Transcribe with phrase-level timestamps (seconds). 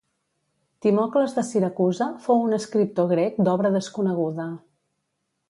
[0.85, 4.49] Timocles de Siracusa fou un escriptor grec d'obra desconeguda.